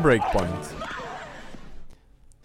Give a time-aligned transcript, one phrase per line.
[0.00, 0.68] Breakpoint.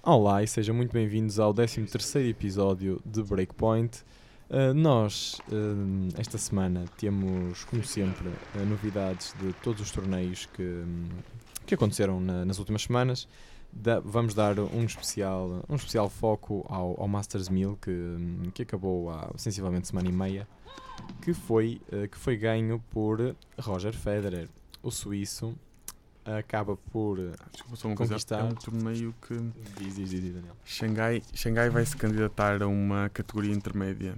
[0.03, 4.03] Olá e sejam muito bem-vindos ao 13º episódio de Breakpoint.
[4.49, 10.61] Uh, nós, uh, esta semana, temos, como sempre, uh, novidades de todos os torneios que,
[10.61, 11.07] um,
[11.65, 13.27] que aconteceram na, nas últimas semanas.
[13.71, 18.63] Da, vamos dar um especial, um especial foco ao, ao Masters 1000, que, um, que
[18.63, 20.47] acabou há sensivelmente semana e meia,
[21.21, 24.49] que foi, que foi ganho por Roger Federer,
[24.83, 25.55] o suíço,
[26.37, 27.17] acaba por
[27.51, 28.39] Desculpa, só uma conquistar.
[28.39, 28.49] coisa.
[28.49, 29.35] É um torneio que
[29.79, 30.55] Diz, diz, diz, Daniel.
[30.65, 34.15] Xangai, Xangai vai se candidatar a uma categoria intermédia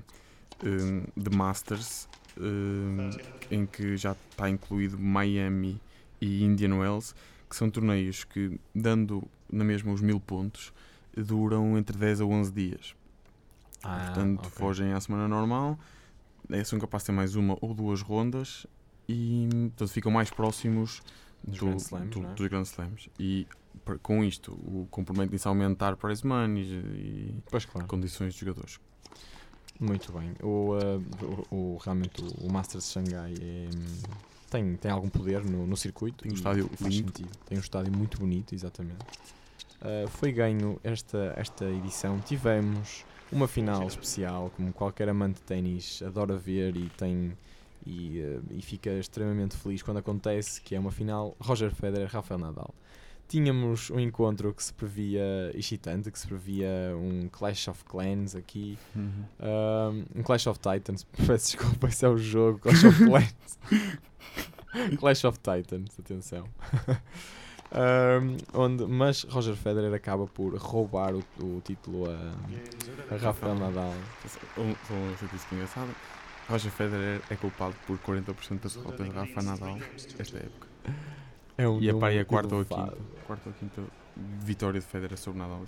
[0.64, 2.08] hum, de Masters
[2.40, 3.10] hum,
[3.52, 5.80] em que já está incluído Miami
[6.22, 7.14] e Indian Wells,
[7.50, 10.74] que são torneios que, dando na mesma os mil pontos,
[11.16, 12.96] duram entre 10 a 11 dias.
[13.82, 14.52] Portanto, ok.
[14.52, 15.80] fogem à semana normal,
[16.50, 18.68] eh, são capazes de ter mais uma ou duas rondas
[19.08, 21.02] e portanto, ficam mais próximos
[21.44, 22.34] do- Grand Slams, do- não é?
[22.34, 23.10] dos Grand Slams.
[23.20, 23.48] E
[24.04, 27.88] com isto, o comprometem-se a aumentar prize money e Pois claro.
[27.88, 28.80] condições de jogadores.
[29.80, 30.34] Muito bem.
[30.44, 33.70] O, uh, o, o- realmente o, Masters de Xangai é,
[34.50, 36.24] tem, tem algum poder no, no circuito.
[36.24, 37.08] Tem um estádio faz lindo.
[37.08, 37.30] sentido.
[37.46, 39.00] Tem um estádio muito bonito, exatamente.
[39.82, 42.20] Uh, foi ganho esta, esta edição.
[42.20, 47.32] Tivemos uma final especial, como qualquer amante de ténis adora ver e tem.
[47.86, 52.40] E, uh, e fica extremamente feliz quando acontece, que é uma final Roger Federer Rafael
[52.40, 52.74] Nadal.
[53.28, 58.76] Tínhamos um encontro que se previa excitante, que se previa um Clash of Clans aqui,
[58.96, 63.60] um, um Clash of Titans, peço desculpa, esse é o jogo, Clash of Clans.
[64.98, 66.46] Clash of Titans, atenção.
[67.72, 73.94] Um, onde, mas Roger Federer acaba por roubar o, o título a, a Rafael Nadal.
[74.26, 74.40] Só
[74.94, 75.92] uma notícia engraçada.
[76.50, 79.78] Roger Federer é culpado por 40% das derrotas de Rafa Nadal
[80.18, 80.68] esta época.
[81.56, 83.84] É um E a pá, e a quarta ou a quinta, quarta ou quinta
[84.18, 85.64] vitória de Federer sobre Nadal.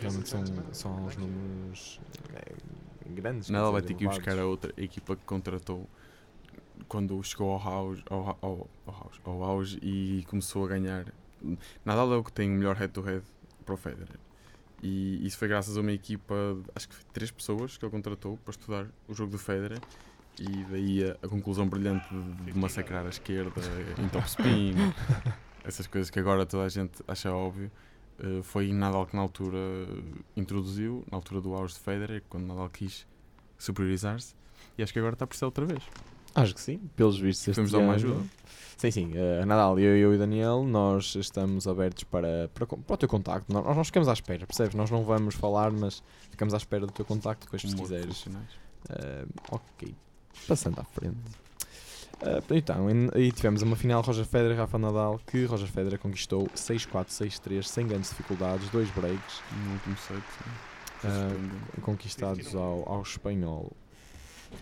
[0.00, 2.00] Realmente são, são uns números
[2.34, 2.54] eh,
[3.06, 3.50] grandes.
[3.50, 5.86] Nadal vai ter que ir buscar a outra equipa que contratou
[6.88, 11.04] quando chegou ao auge, ao, ao, ao, auge, ao auge e começou a ganhar.
[11.84, 13.22] Nadal é o que tem o melhor head-to-head
[13.64, 14.18] para o Federer.
[14.82, 16.34] E isso foi graças a uma equipa,
[16.74, 19.80] acho que foi três pessoas que ele contratou para estudar o jogo do Federer.
[20.38, 23.60] E daí a, a conclusão brilhante de, de massacrar a esquerda
[23.98, 24.74] em top spin,
[25.64, 27.70] essas coisas que agora toda a gente acha óbvio.
[28.20, 29.58] eh, foi Nadal que na altura
[30.36, 33.04] introduziu, na altura do auge de Federer, quando Nadal quis
[33.58, 34.34] superiorizar-se.
[34.76, 35.82] E acho que agora está a precisar outra vez.
[36.34, 37.46] Acho que sim, pelos vistos.
[37.54, 38.20] Podemos dar uma ajuda.
[38.76, 39.10] Sim, sim.
[39.14, 43.08] eh, Nadal, eu, eu e o Daniel, nós estamos abertos para, para, para o teu
[43.08, 43.52] contacto.
[43.52, 44.74] Nós, nós ficamos à espera, percebes?
[44.74, 46.00] Nós não vamos falar, mas
[46.30, 48.24] ficamos à espera do teu contacto depois se quiseres.
[48.90, 49.92] Eh, ok,
[50.46, 51.16] passando à frente.
[52.22, 56.46] Eh, então, aí tivemos uma final Roger Federer e Rafa Nadal que Roger Federer conquistou
[56.54, 60.22] 6-4, 6-3, sem grandes dificuldades, dois breaks No último set.
[61.00, 61.80] surpreendente.
[61.82, 63.72] conquistados ao, ao espanhol.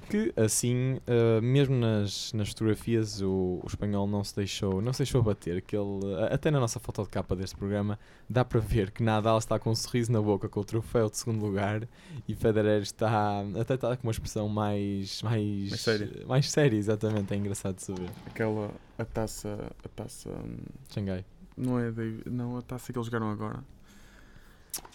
[0.08, 4.98] Que assim, uh, mesmo nas, nas fotografias, o, o espanhol não se deixou, não se
[5.00, 5.60] deixou bater.
[5.62, 7.98] Que ele, a- até na nossa foto de capa deste programa,
[8.30, 11.16] dá para ver que Nadal está com um sorriso na boca com o troféu de
[11.18, 11.88] segundo lugar
[12.28, 16.26] e Federer está até está com uma expressão mais mais, Mais séria.
[16.26, 17.34] mais séria, exatamente.
[17.34, 18.10] É engraçado de saber.
[18.26, 20.56] Aquela, a taça, a taça, hum,
[20.88, 21.24] Xangai.
[21.56, 23.58] não é, David, não, a taça que eles jogaram agora.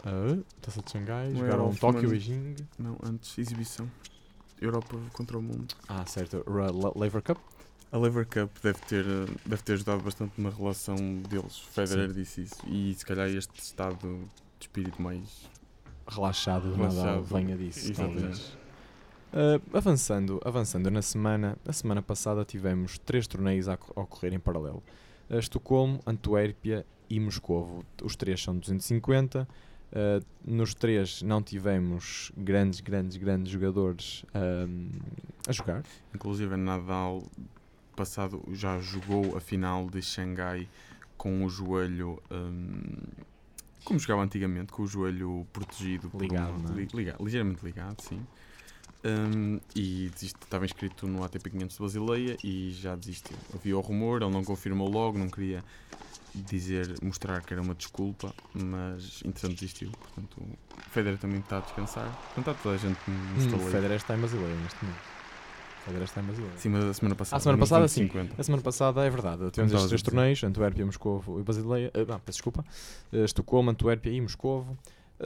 [0.05, 1.73] Ah, Taça de Xangai, Não é jogaram.
[1.75, 2.55] Tóquio e Beijing.
[2.77, 3.89] Não, antes, exibição.
[4.61, 5.75] Europa contra o mundo.
[5.89, 6.45] Ah, certo.
[6.95, 7.37] Lever Cup.
[7.91, 9.05] A Lever Cup deve ter,
[9.45, 10.95] deve ter ajudado bastante na relação
[11.27, 11.57] deles.
[11.57, 12.55] Federer disse isso.
[12.67, 14.19] E se calhar este estado
[14.59, 15.49] de espírito mais.
[16.07, 18.21] relaxado do Nadal Relaxado, venha disso, exatamente.
[18.21, 18.61] talvez.
[19.33, 24.83] Uh, avançando, avançando na semana, a semana passada tivemos três torneios a ocorrer em paralelo.
[25.29, 27.83] Uh, Estocolmo, Antuérpia e Moscovo.
[28.03, 29.47] Os três são 250.
[29.91, 34.89] Uh, nos três não tivemos grandes, grandes, grandes jogadores um,
[35.47, 35.83] a jogar.
[36.15, 37.23] Inclusive Nadal
[37.95, 40.67] passado já jogou a final de Xangai
[41.17, 42.93] com o joelho hum,
[43.83, 46.77] como jogava antigamente, com o joelho protegido Ligado, não é?
[46.77, 48.21] li- liga- ligeiramente ligado, sim.
[49.03, 53.35] Hum, e desist- estava inscrito no ATP 500 de Basileia e já desistiu.
[53.53, 55.63] Havia o rumor, ele não confirmou logo, não queria
[56.33, 59.91] dizer, mostrar que era uma desculpa, mas entretanto desistiu.
[59.91, 62.05] Portanto, o Federer também está a descansar.
[62.33, 63.71] Portanto, está toda a gente no Hum, estaleiro.
[63.71, 65.01] Federer está em Basileia neste momento.
[65.85, 66.53] Federer está em Basileia.
[66.57, 67.37] Sim, mas a semana passada.
[67.37, 68.05] Ah, semana passada, sim.
[68.05, 68.41] 250.
[68.41, 69.51] A semana passada é verdade.
[69.51, 71.91] Tivemos estes a três torneios: Antuérpia, Moscovo e Basileia.
[71.93, 72.63] ah, não, peço desculpa.
[73.11, 74.77] Uh, Estocolmo, Antuérpia e Moscovo.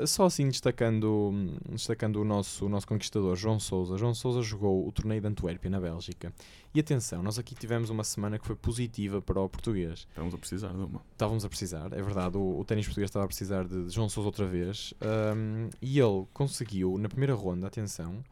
[0.06, 1.34] Só assim destacando,
[1.70, 3.98] destacando o, nosso, o nosso conquistador, João Sousa.
[3.98, 6.34] João Sousa jogou o torneio de Antuérpia, na Bélgica.
[6.74, 10.08] E atenção, nós aqui tivemos uma semana que foi positiva para o português.
[10.10, 11.02] Estávamos a precisar de uma.
[11.12, 12.38] Estávamos a precisar, é verdade.
[12.38, 14.94] O, o ténis português estava a precisar de, de João Sousa outra vez.
[15.02, 18.24] Um, e ele conseguiu, na primeira ronda, atenção,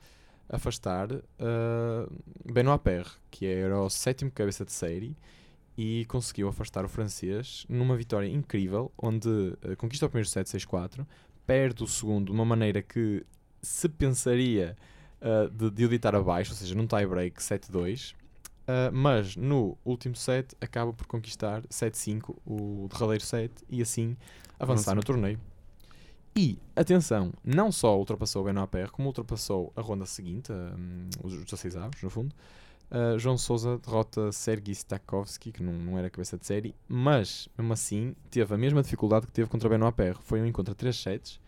[0.50, 5.16] afastar uh, Benoit Paire, que era o sétimo cabeça de série
[5.78, 11.06] e conseguiu afastar o francês numa vitória incrível, onde uh, conquista o primeiro set 6-4,
[11.46, 13.26] perde o segundo de uma maneira que
[13.62, 14.76] se pensaria
[15.22, 20.16] uh, de, de o deitar abaixo, ou seja, num tie-break 7-2, uh, mas no último
[20.16, 24.18] set acaba por conquistar 7-5, o derradeiro set, e assim
[24.60, 25.40] avançar no torneio.
[26.36, 31.44] E, atenção, não só ultrapassou o Benoit Paire, como ultrapassou a ronda seguinte, um, os
[31.44, 32.34] 16 avos, no fundo,
[32.94, 37.74] Uh, João Sousa derrota Sergei Stakowski, que não, não era cabeça de série, mas mesmo
[37.74, 40.20] assim teve a mesma dificuldade que teve contra Benoit Paire.
[40.22, 41.42] Foi um encontro a 3 sets,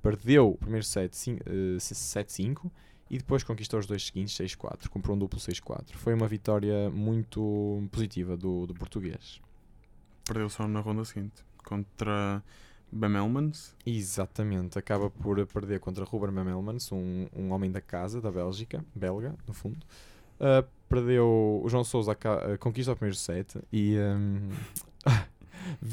[0.00, 2.70] perdeu o primeiro set 7-5 uh,
[3.10, 5.94] e depois conquistou os dois seguintes 6-4, comprou um duplo 6-4.
[5.94, 9.40] Foi uma vitória muito positiva do, do português.
[10.24, 12.40] Perdeu só na ronda seguinte contra
[12.92, 13.74] Bemelmans.
[13.84, 19.34] Exatamente, acaba por perder contra Ruben Bemelmans, um, um homem da casa da Bélgica, belga,
[19.44, 19.84] no fundo.
[20.40, 24.50] Uh, perdeu o João Souza uh, conquista o primeiro set e um,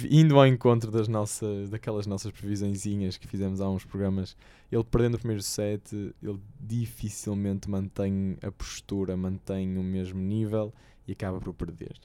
[0.09, 4.35] indo ao encontro das nossas, daquelas nossas previsõezinhas que fizemos há uns programas,
[4.71, 10.73] ele perdendo o primeiro set, ele dificilmente mantém a postura, mantém o mesmo nível
[11.07, 11.95] e acaba por perder.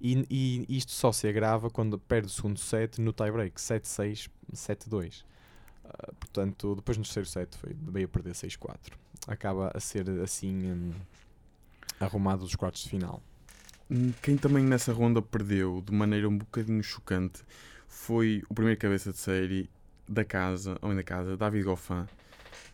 [0.00, 5.22] E, e isto só se agrava quando perde o segundo set no tie-break, 7-6, 7-2.
[5.84, 8.92] Uh, portanto, depois no terceiro set foi, veio a perder 6-4.
[9.26, 10.72] Acaba a ser assim.
[10.72, 10.92] Um,
[12.00, 13.22] arrumado dos quartos de final.
[13.90, 17.42] Hum, quem também nessa ronda perdeu de maneira um bocadinho chocante
[17.86, 19.70] foi o primeiro cabeça de série
[20.08, 22.06] da casa, homem da casa, David Goffin.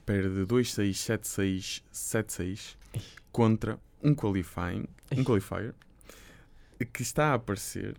[0.07, 2.77] Perde 2-6, 7-6, 7-6
[3.31, 5.75] contra um qualifying, um qualifier
[6.87, 7.97] que está a aparecer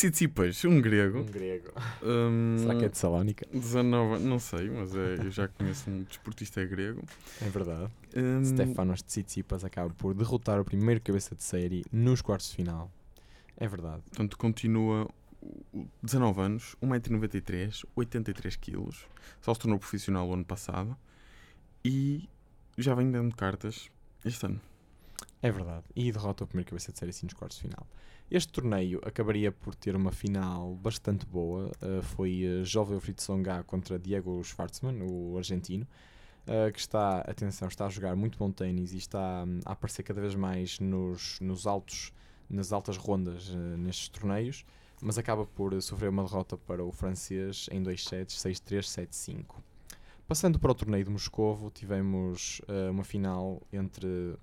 [0.00, 1.18] Tsitsipas, um grego.
[1.18, 1.72] Um grego.
[2.02, 3.46] Um, Será que é de Salónica?
[3.52, 7.02] 19, não sei, mas é, eu já conheço um desportista grego.
[7.42, 7.92] É verdade.
[8.16, 12.90] Um, Stefanos Tsitsipas acaba por derrotar o primeiro cabeça de série nos quartos de final.
[13.58, 14.00] É verdade.
[14.08, 15.06] Portanto, continua
[16.02, 19.04] 19 anos, 1,93m, 83kg.
[19.42, 20.96] Só se tornou profissional o ano passado.
[21.84, 22.26] E
[22.78, 23.90] já vem dando cartas
[24.24, 24.60] este ano.
[25.42, 25.84] É verdade.
[25.96, 27.86] E derrota o primeiro cabeça de série assim nos quartos de final.
[28.30, 31.72] Este torneio acabaria por ter uma final bastante boa.
[31.82, 35.86] Uh, foi uh, Jovem Fritz Songa contra Diego Schwartzman, o argentino,
[36.46, 40.02] uh, que está, atenção, está a jogar muito bom ténis e está um, a aparecer
[40.02, 42.12] cada vez mais nos, nos altos,
[42.48, 44.64] nas altas rondas uh, nestes torneios,
[45.00, 49.56] mas acaba por sofrer uma derrota para o francês em dois sets, 6-3, 7-5.
[50.28, 54.36] Passando para o torneio de Moscovo, tivemos uma final entre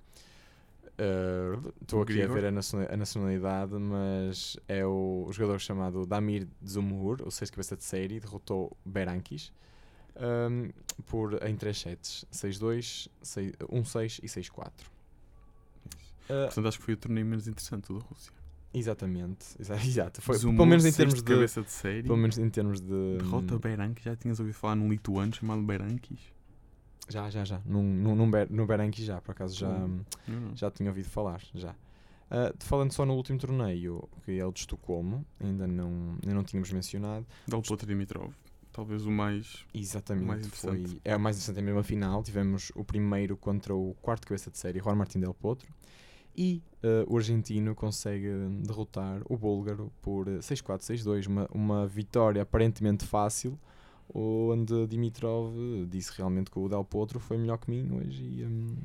[1.80, 7.22] Estou uh, aqui a ver a, nacionalidade, mas é o, o, jogador chamado Damir Dzumhur,
[7.24, 9.52] o sexto cabeça de série, derrotou Berankis
[10.16, 10.70] um,
[11.06, 14.66] por, em 3 sets: 6-2, 1-6 e 6-4.
[14.66, 18.32] Uh, Portanto, acho que foi o torneio menos interessante da Rússia.
[18.74, 20.20] Exatamente, exato.
[20.20, 22.02] Foi, pelo menos em termos de, cabeça de série.
[22.02, 23.18] Pelo menos em termos de.
[23.18, 26.20] Derrota Berankis, já tinhas ouvido falar num lituano chamado Berankis?
[27.08, 27.60] Já, já, já.
[27.64, 30.04] Num, num, num Ber, no Berenque já, por acaso já, hum.
[30.54, 31.40] já tinha ouvido falar.
[31.54, 31.70] Já.
[31.70, 36.44] Uh, falando só no último torneio, que é o de Estocolmo, ainda não, ainda não
[36.44, 37.26] tínhamos mencionado.
[37.46, 38.34] Del Potro Dimitrov,
[38.70, 40.90] talvez o mais, Exatamente, o mais interessante.
[40.90, 42.22] Foi, é o mais interessante, é mesmo a final.
[42.22, 45.72] Tivemos o primeiro contra o quarto cabeça de série, Juan Martín Del Potro.
[46.36, 48.28] E uh, o argentino consegue
[48.62, 51.26] derrotar o búlgaro por 6-4, 6-2.
[51.26, 53.58] Uma, uma vitória aparentemente fácil,
[54.14, 55.54] onde Dimitrov
[55.88, 58.22] disse realmente que o Del Potro foi melhor que mim hoje.
[58.22, 58.76] E, um...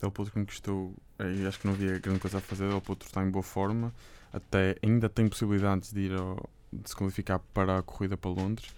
[0.00, 2.68] Del Potro conquistou, e acho que não havia grande coisa a fazer.
[2.68, 3.94] Del Potro está em boa forma,
[4.32, 8.74] até ainda tem possibilidades de ir ao, de se qualificar para a corrida para Londres.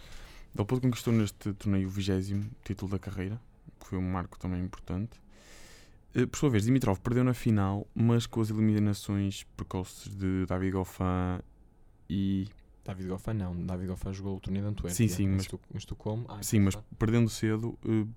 [0.54, 3.40] Del Potro conquistou neste torneio o vigésimo título da carreira,
[3.80, 5.20] que foi um marco também importante.
[6.14, 10.72] Eh, por sua vez, Dimitrov perdeu na final, mas com as eliminações precoces de David
[10.72, 11.40] Goffin
[12.08, 12.48] e
[12.86, 14.94] David Goffin não, David Goffin jogou o torneio de Antuérpia.
[14.94, 16.24] Sim, sim, mas, em Estocolmo.
[16.28, 18.08] Ah, sim, mas perdendo cedo, uh,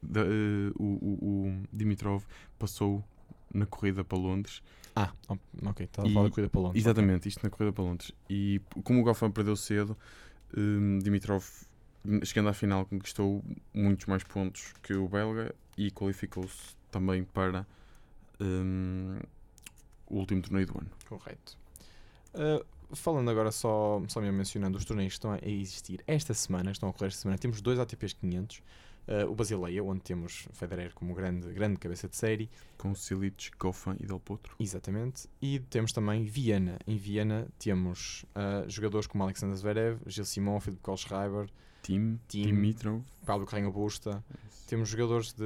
[0.00, 2.22] da, uh, o, o, o, Dimitrov
[2.58, 3.04] passou
[3.52, 4.62] na corrida para Londres.
[4.94, 5.12] Ah,
[5.64, 6.82] ok, estava a falar da corrida para Londres.
[6.82, 7.28] Exatamente, okay.
[7.28, 8.12] isto na corrida para Londres.
[8.30, 9.96] E como o Goffin perdeu cedo,
[10.56, 11.44] um, Dimitrov,
[12.24, 17.66] chegando à final, conquistou muitos mais pontos que o belga e qualificou-se também para
[18.40, 19.18] um,
[20.06, 20.90] o último torneio do ano.
[21.08, 21.58] Correto.
[22.34, 26.70] Uh, falando agora só, só mesmo mencionando os torneios que estão a existir esta semana,
[26.70, 28.62] estão a ocorrer esta semana, temos dois ATPs 500.
[29.08, 32.50] Uh, o Basileia, onde temos Federer como grande, grande cabeça de série.
[32.76, 34.54] Com Silic, Goffin e Del Potro.
[34.60, 35.26] Exatamente.
[35.40, 36.78] E temos também Viena.
[36.86, 41.48] Em Viena temos uh, jogadores como Alexander Zverev, Gil Simon, Filipe Kohlschreiber,
[41.88, 43.02] Tim, Tim, Dimitrov.
[43.24, 44.22] Pablo Carreño Busta.
[44.66, 45.44] Temos jogadores de,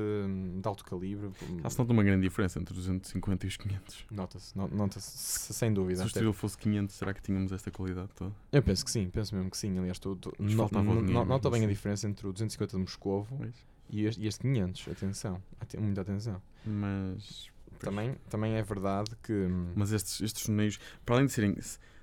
[0.61, 1.31] de alto calibre.
[1.63, 4.07] Já se nota uma grande diferença entre os 250 e os 500.
[4.11, 5.99] Nota-se, no- nota-se sem dúvida.
[6.01, 8.33] Se o estilo fosse 500, será que tínhamos esta qualidade toda?
[8.51, 9.79] Eu penso que sim, penso mesmo que sim.
[9.79, 13.55] Aliás, tu, dinheiro nota bem a diferença entre o 250 de Moscovo Pois.
[13.89, 14.89] e este, este 500.
[14.89, 16.43] Atenção, Ate- muita atenção.
[16.67, 17.49] Mas.
[17.71, 17.79] pois.
[17.79, 19.33] Também, também é verdade que.
[19.33, 21.57] hum, Mas estes, estes torneios, para além de serem.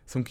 [0.05, 0.24] São,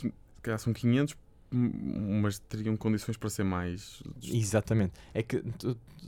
[0.58, 1.16] são 500, hum,
[1.50, 4.02] mas teriam condições para ser mais.
[4.22, 4.94] Exatamente.
[5.14, 5.42] É que,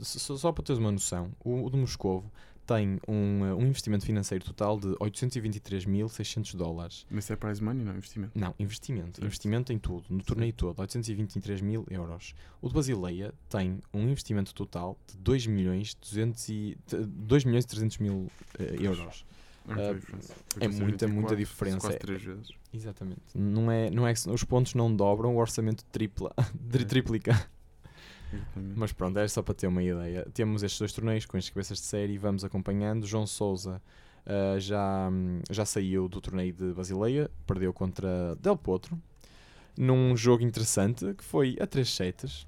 [0.01, 2.31] só, para teres uma noção, o, o de Moscovo
[2.65, 7.05] tem um, um investimento financeiro total de 823.600 dólares.
[7.09, 8.31] Mas é prize money, não é investimento.
[8.37, 9.23] Não, investimento.
[9.23, 12.33] Investimento em tudo, no torneio todo, 823 mil euros.
[12.61, 17.65] O de Basileia tem um investimento total de 2 milhões, 200 e, de 2 milhões
[17.65, 19.25] e 300 mil eh, euros.
[19.67, 21.79] É é muita, muita 824, diferença.
[21.79, 22.49] Quase 3 vezes.
[22.73, 23.21] Exatamente.
[23.35, 26.33] Não é, não é que os pontos não dobram, o orçamento tripla,
[26.69, 26.85] tri- É.
[26.85, 27.49] triplica.
[28.55, 30.25] Mas pronto, é só para ter uma ideia.
[30.33, 33.05] Temos estes dois torneios com as cabeças de série, vamos acompanhando.
[33.05, 33.81] João Souza
[34.25, 35.09] ah, já,
[35.49, 38.97] já saiu do torneio de Basileia, perdeu contra Del Potro,
[39.77, 42.47] num jogo interessante que foi a 3 sets.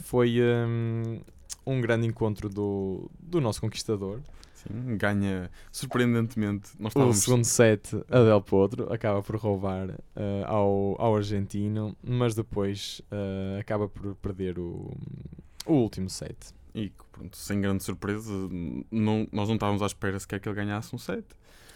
[0.00, 1.20] Foi hum,
[1.66, 4.20] um grande encontro do, do nosso conquistador.
[4.62, 6.70] Sim, ganha surpreendentemente.
[6.78, 7.16] Nós O estávamos.
[7.18, 13.58] segundo set, a Del Potro, acaba por roubar ah, ao, ao argentino, mas depois ah,
[13.60, 14.90] acaba por perder o,
[15.66, 16.36] o último set.
[16.78, 18.32] E pronto, sem grande surpresa,
[18.90, 21.24] não, nós não estávamos à espera sequer que ele ganhasse um set.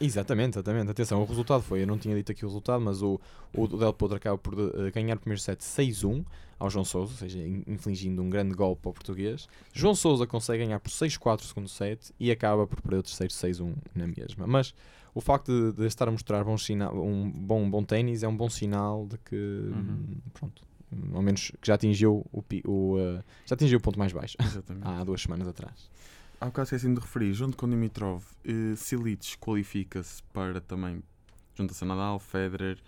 [0.00, 0.90] Exatamente, exatamente.
[0.90, 3.20] Atenção, o resultado foi, eu não tinha dito aqui o resultado, mas o,
[3.54, 6.24] o Del Potro acaba por eh, ganhar o primeiro set 6-1
[6.58, 9.48] ao João Sousa, ou seja, in- infligindo um grande golpe ao português.
[9.72, 13.32] João Sousa consegue ganhar por 6-4 o segundo set e acaba por perder o terceiro
[13.32, 14.44] 6-1 na mesma.
[14.46, 14.74] Mas
[15.14, 18.36] o facto de, de estar a mostrar bom sinal, um bom, bom ténis é um
[18.36, 20.16] bom sinal de que, Uhum.
[20.32, 20.62] pronto,
[21.12, 24.36] ao menos que já atingiu o, o, eh, já atingiu o ponto mais baixo
[24.82, 25.90] há duas semanas atrás.
[26.40, 31.02] Há bocado esqueci de referir, junto com Dimitrov, eh, Silic qualifica-se para também,
[31.54, 32.78] junta-se a Nadal, Federer,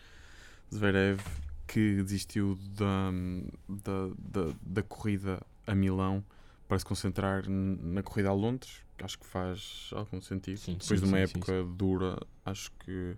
[0.72, 1.20] Zverev,
[1.66, 3.10] que desistiu da,
[3.68, 6.24] da, da, da corrida a Milão
[6.66, 10.58] para se concentrar na corrida a Londres, que acho que faz algum sentido.
[10.58, 13.16] Sim, Depois sim, de uma sim, época dura, acho que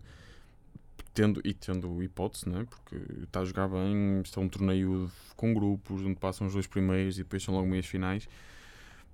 [1.16, 2.66] tendo, e tendo hipótese, né?
[2.68, 6.66] porque está a jogar bem, isto é um torneio com grupos, onde passam os dois
[6.66, 8.28] primeiros e depois são logo meias finais.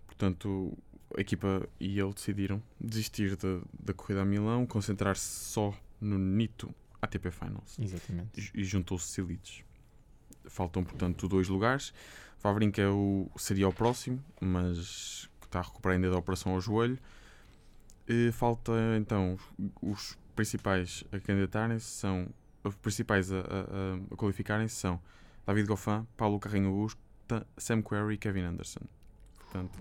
[0.07, 0.77] Portanto,
[1.17, 6.75] a equipa e ele decidiram desistir da, da corrida a Milão, concentrar-se só no Nito
[7.01, 8.51] ATP Finals Exatamente.
[8.53, 9.65] e, e juntou-se Silic.
[10.47, 11.95] Faltam, portanto, dois lugares.
[12.43, 16.99] Vavrinka é o, seria o próximo, mas está a recuperar ainda da operação ao joelho.
[18.09, 19.39] E falta então
[19.81, 22.29] os principais a candidatarem-se são
[22.65, 23.43] os principais a, a-
[24.13, 25.01] a- qualificarem-se são
[25.47, 28.81] David Goffin, Paulo Carreño Busta, Sam Querrey e Kevin Anderson.
[29.39, 29.79] Portanto,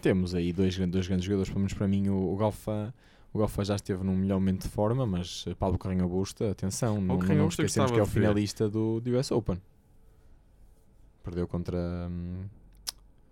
[0.00, 2.92] Temos aí dois, dois grandes jogadores, pelo menos para mim o, o Galfã.
[3.32, 7.00] O Galfã já esteve num melhor momento de forma, mas eh, Paulo Carreño Busta, atenção,
[7.00, 9.60] não, não eu esquecemos que é o finalista do, do US Open.
[11.22, 11.78] Perdeu contra.
[12.10, 12.44] hum,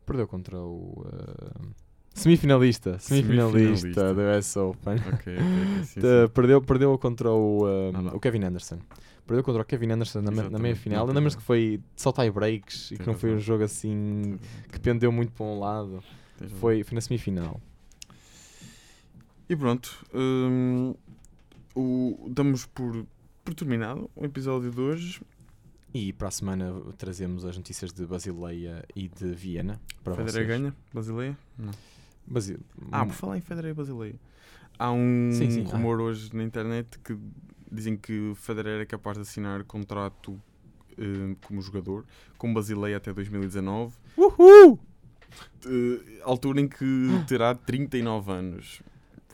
[0.06, 1.04] perdeu contra o.
[1.06, 1.68] eh,
[2.14, 4.14] semifinalista, semifinalista Semifinalista.
[4.14, 4.94] do US Open.
[4.94, 6.00] ok, ok, ok, sim, sim.
[6.34, 8.16] perdeu, perdeu contra o, um, não.
[8.16, 8.78] o Kevin Anderson.
[9.26, 11.06] Perdeu contra o Kevin Anderson na, na meia final.
[11.06, 14.38] Lembras-te tem que foi só tie breaks e que Tem não foi um jogo assim
[14.70, 16.02] que pendeu muito para um lado.
[16.58, 17.60] Foi, foi na semifinal.
[19.48, 20.94] E pronto, hum,
[21.74, 23.06] o, damos por,
[23.44, 25.20] por terminado o episódio de hoje.
[25.94, 29.78] E para a semana trazemos as notícias de Basileia e de Viena.
[30.02, 30.48] Para Federer vocês.
[30.48, 30.74] ganha?
[30.92, 31.38] Basileia?
[31.58, 31.70] Não.
[32.90, 34.14] Ah, por falar em Federer e Basileia.
[34.78, 37.16] Há um Sim, sim, rumor hoje na internet que
[37.70, 40.40] dizem que Federer é capaz de assinar contrato
[40.98, 42.04] hum, como jogador
[42.38, 43.94] com Basileia até 2019.
[44.16, 44.78] Uhul!
[45.66, 48.82] eh, altura em que terá 39 anos.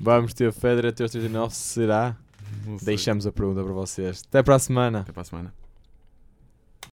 [0.01, 2.17] Vamos ter Federer até os 39, será?
[2.83, 4.23] Deixamos a pergunta para vocês.
[4.29, 5.01] Até para a semana.
[5.01, 5.55] Até para a semana.